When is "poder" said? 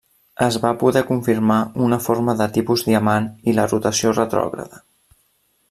0.83-1.03